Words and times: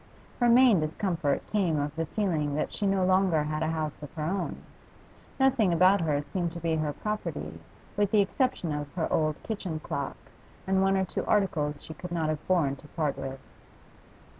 Her 0.39 0.49
main 0.49 0.79
discomfort 0.79 1.45
came 1.51 1.77
of 1.77 1.95
the 1.95 2.07
feeling 2.07 2.55
that 2.55 2.73
she 2.73 2.87
no 2.87 3.05
longer 3.05 3.43
had 3.43 3.61
a 3.61 3.67
house 3.67 4.01
of 4.01 4.11
her 4.15 4.23
own; 4.23 4.55
nothing 5.39 5.71
about 5.71 6.01
her 6.01 6.23
seemed 6.23 6.53
to 6.53 6.59
be 6.59 6.75
her 6.75 6.91
property 6.91 7.59
with 7.95 8.09
the 8.09 8.19
exception 8.19 8.73
of 8.73 8.91
her 8.93 9.07
old 9.13 9.35
kitchen 9.43 9.79
clock, 9.79 10.17
and 10.65 10.81
one 10.81 10.97
or 10.97 11.05
two 11.05 11.23
articles 11.27 11.83
she 11.83 11.93
could 11.93 12.11
not 12.11 12.29
have 12.29 12.47
borne 12.47 12.77
to 12.77 12.87
part 12.87 13.15
with. 13.15 13.39